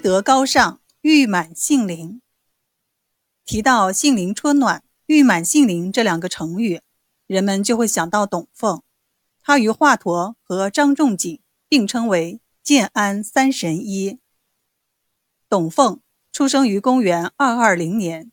[0.00, 2.22] 德高尚，玉满杏林。
[3.44, 6.80] 提到杏林春暖、玉满杏林这两个成语，
[7.26, 8.82] 人们就会想到董奉。
[9.42, 14.18] 他与华佗和张仲景并称为建安三神医。
[15.48, 16.00] 董奉
[16.32, 18.30] 出生于公元二二零年，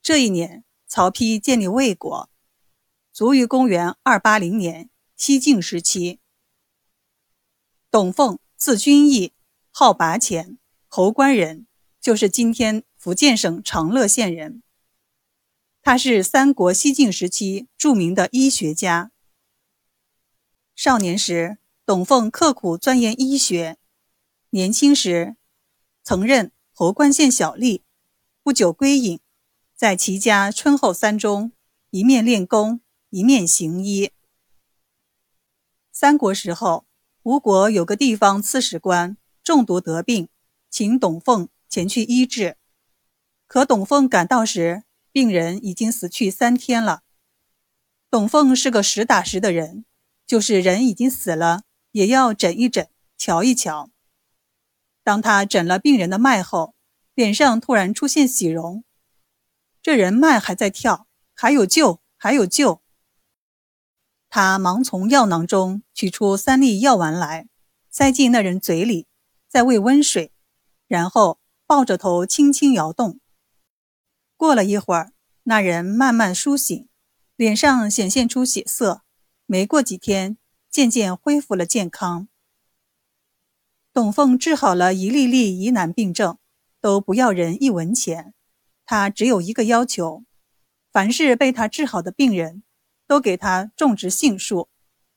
[0.00, 2.30] 这一年曹丕建立魏国，
[3.12, 6.20] 卒于公元二八零年西晋时期。
[7.90, 9.32] 董奉字君义，
[9.70, 10.58] 号拔虔。
[10.94, 11.66] 侯官人，
[12.02, 14.62] 就是今天福建省长乐县人。
[15.80, 19.10] 他是三国西晋时期著名的医学家。
[20.76, 21.56] 少年时，
[21.86, 23.78] 董奉刻苦钻研医学。
[24.50, 25.36] 年轻时，
[26.02, 27.80] 曾任侯官县小吏，
[28.42, 29.18] 不久归隐，
[29.74, 31.52] 在其家春后三中，
[31.88, 34.10] 一面练功，一面行医。
[35.90, 36.84] 三国时候，
[37.22, 40.28] 吴国有个地方刺史官中毒得病。
[40.72, 42.56] 请董凤前去医治，
[43.46, 47.02] 可董凤赶到时，病人已经死去三天了。
[48.08, 49.84] 董凤是个实打实的人，
[50.26, 53.90] 就是人已经死了，也要诊一诊，瞧一瞧。
[55.04, 56.74] 当他诊了病人的脉后，
[57.12, 58.82] 脸上突然出现喜容，
[59.82, 62.80] 这人脉还在跳，还有救，还有救。
[64.30, 67.46] 他忙从药囊中取出三粒药丸来，
[67.90, 69.06] 塞进那人嘴里，
[69.46, 70.32] 再喂温水。
[70.92, 73.18] 然后抱着头轻轻摇动。
[74.36, 76.86] 过了一会儿，那人慢慢苏醒，
[77.34, 79.00] 脸上显现出血色。
[79.46, 80.36] 没过几天，
[80.68, 82.28] 渐渐恢复了健康。
[83.94, 86.36] 董凤治好了一粒粒疑难病症，
[86.78, 88.34] 都不要人一文钱。
[88.84, 90.24] 他只有一个要求：
[90.92, 92.62] 凡是被他治好的病人，
[93.06, 94.68] 都给他种植杏树，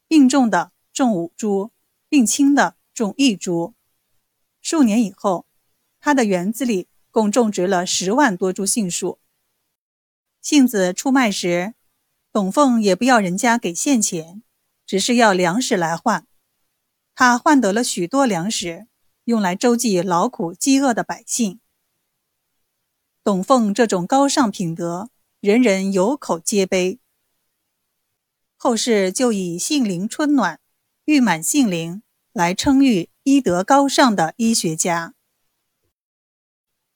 [0.08, 1.74] 病重的种五株，
[2.08, 3.76] 病轻的种一株。
[4.62, 5.46] 数年以后。
[6.06, 9.18] 他的园子里共种植了十万多株杏树。
[10.40, 11.74] 杏子出卖时，
[12.32, 14.44] 董凤也不要人家给现钱，
[14.86, 16.28] 只是要粮食来换。
[17.16, 18.86] 他换得了许多粮食，
[19.24, 21.60] 用来周济劳苦饥饿的百姓。
[23.24, 27.00] 董凤这种高尚品德，人人有口皆碑。
[28.56, 30.60] 后世就以“杏林春暖，
[31.06, 35.16] 玉满杏林”来称誉医德高尚的医学家。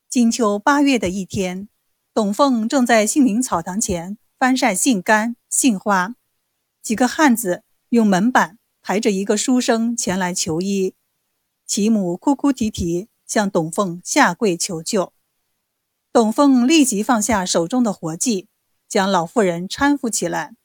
[0.09, 1.69] 金秋八月的一天，
[2.15, 6.15] 董凤正在杏林草堂前翻晒杏干、杏花。
[6.81, 10.95] 几个汉子用门板抬着一个书生前来求医，
[11.67, 15.13] 其母哭哭啼啼向董凤下跪求救。
[16.11, 18.47] 董凤立即放下手中的活计，
[18.87, 20.55] 将老妇人搀扶起来。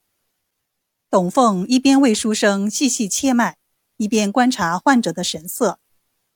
[1.10, 3.58] 董凤一边为书生细细切脉，
[3.98, 5.78] 一边观察患者的神色，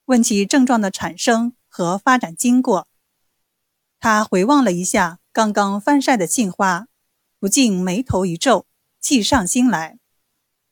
[0.04, 2.86] 问其症状的产生和发展经过。
[4.00, 6.86] 他回望了一下刚刚翻晒的杏花，
[7.40, 8.66] 不禁眉头一皱，
[9.00, 9.98] 计上心来，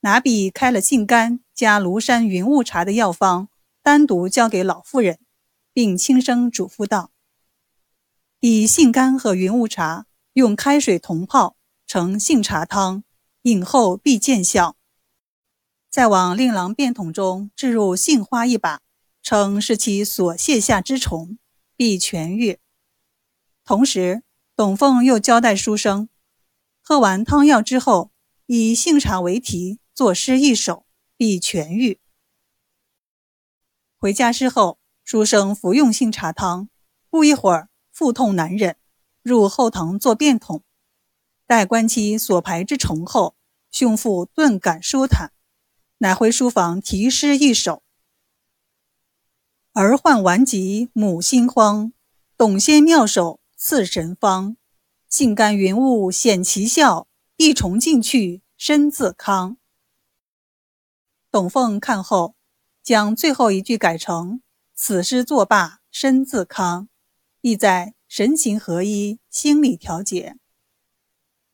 [0.00, 3.48] 拿笔开了杏干加庐山云雾茶的药方，
[3.82, 5.18] 单独交给老妇人，
[5.72, 7.10] 并轻声嘱咐道
[8.40, 13.02] ：“以杏干和云雾茶用开水同泡成杏茶汤，
[13.42, 14.76] 饮后必见效。
[15.90, 18.80] 再往令郎便桶中置入杏花一把，
[19.22, 21.38] 称是其所泻下之虫，
[21.76, 22.58] 必痊愈。”
[23.66, 24.22] 同时，
[24.54, 26.08] 董凤又交代书生，
[26.80, 28.12] 喝完汤药之后，
[28.46, 31.98] 以杏茶为题作诗一首，必痊愈。
[33.98, 36.68] 回家之后，书生服用杏茶汤，
[37.10, 38.76] 不一会儿腹痛难忍，
[39.20, 40.62] 入后堂做便桶，
[41.44, 43.34] 待观其所排之虫后，
[43.72, 45.32] 胸腹顿感舒坦，
[45.98, 47.82] 乃回书房题诗一首：
[49.72, 51.92] 儿患顽疾母心慌，
[52.36, 53.40] 董仙妙手。
[53.58, 54.58] 赐神方，
[55.08, 57.08] 性甘云雾显奇效，
[57.38, 59.56] 一虫进去身自康。
[61.30, 62.36] 董凤看后，
[62.82, 64.42] 将最后一句改成
[64.76, 66.90] “此诗作罢身自康”，
[67.40, 70.36] 意在神情合一，心理调节。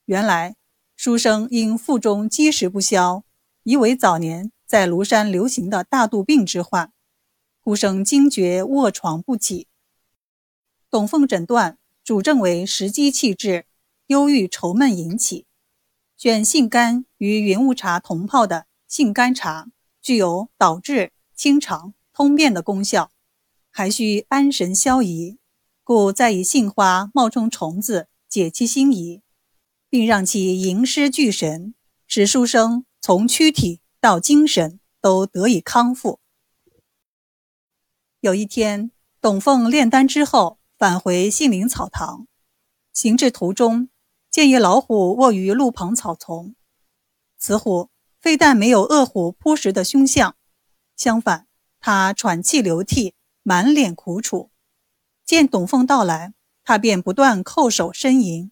[0.06, 0.56] 原来
[0.96, 3.22] 书生因腹中积食不消，
[3.62, 6.92] 疑为早年在庐山流行的大肚病之患，
[7.60, 9.68] 忽生惊厥，卧床不起。
[10.90, 11.78] 董凤诊断。
[12.04, 13.64] 主症为食积气滞、
[14.06, 15.46] 忧郁愁闷引起，
[16.16, 19.68] 选杏干与云雾茶同泡的杏干茶，
[20.00, 23.12] 具有导滞、清肠、通便的功效，
[23.70, 25.38] 还需安神消疑，
[25.84, 29.22] 故再以杏花冒充虫子解其心疑，
[29.88, 31.72] 并让其吟诗聚神，
[32.08, 36.18] 使书生从躯体到精神都得以康复。
[38.18, 38.90] 有一天，
[39.20, 42.26] 董凤炼丹之后，返回杏林草堂，
[42.92, 43.88] 行至途中，
[44.32, 46.56] 见一老虎卧于路旁草丛。
[47.38, 50.34] 此虎非但没有恶虎扑食的凶相，
[50.96, 51.46] 相反，
[51.78, 53.14] 他喘气流涕，
[53.44, 54.50] 满脸苦楚。
[55.24, 56.34] 见董凤到来，
[56.64, 58.50] 他便不断叩首呻吟，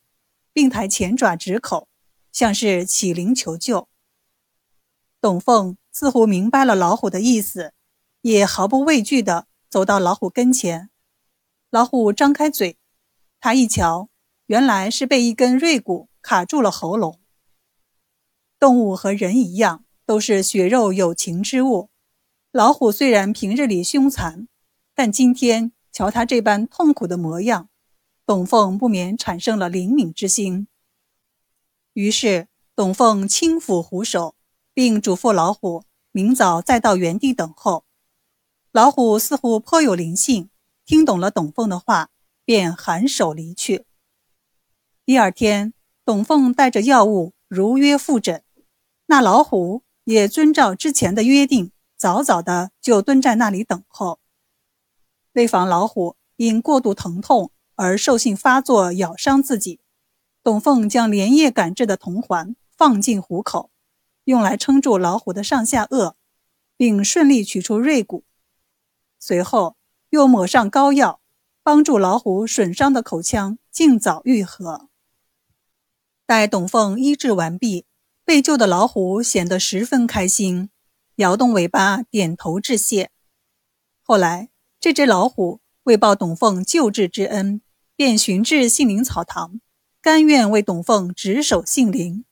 [0.53, 1.89] 并抬前爪指口，
[2.31, 3.89] 像是乞灵求救。
[5.21, 7.75] 董凤似乎明白了老虎的意思，
[8.21, 10.90] 也毫不畏惧地走到老虎跟前。
[11.71, 12.77] 老虎张开嘴，
[13.41, 14.11] 他一瞧，
[14.47, 17.21] 原来是被一根锐骨卡住了喉咙。
[18.59, 21.89] 动物和人一样，都是血肉有情之物。
[22.53, 24.49] 老虎虽然平日里凶残，
[24.95, 27.71] 但今天瞧他这般痛苦的模样，
[28.27, 30.69] 董凤不免产生了怜悯之心。
[31.95, 34.35] 于是，董凤轻抚虎首。
[34.73, 37.85] 并嘱咐老虎明早再到原地等候。
[38.73, 40.50] 老虎似乎颇有灵性，
[40.91, 42.11] 听懂了董凤的话，
[42.45, 43.87] 便颔首离去。
[45.05, 45.73] 第二天，
[46.05, 48.43] 董凤带着药物如约复诊，
[49.07, 54.19] 那老虎也遵照之前的约定，早早的就蹲在那里等候。
[55.35, 59.79] 为防老虎因过度疼痛而兽性发作咬伤自己，
[60.43, 63.71] 董凤将连夜赶制的铜环放进虎口。
[64.25, 66.15] 用来撑住老虎的上下颚，
[66.77, 68.25] 并顺利取出锐骨。
[69.21, 69.77] 随后
[70.11, 71.21] 又抹上膏药，
[71.63, 74.89] 帮助老虎损伤的口腔尽早愈合。
[76.27, 77.87] 待董凤医治完毕，
[78.25, 80.71] 被救的老虎显得十分开心，
[81.17, 83.11] 摇动尾巴，点头致谢。
[84.03, 87.61] 后来，这只老虎为报董凤救治之恩，
[87.95, 89.61] 便寻至杏林草堂，
[90.01, 92.25] 甘愿为董凤值守杏林。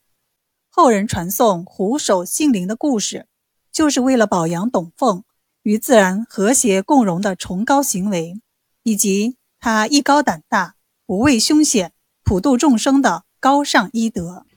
[0.69, 3.27] 后人传颂虎守杏林的故事，
[3.71, 5.25] 就是为了表扬董凤
[5.63, 8.41] 与自然和谐共荣的崇高行为，
[8.83, 10.75] 以及他艺高胆大、
[11.07, 11.93] 不畏凶险、
[12.25, 14.48] 普度众生的高尚医德。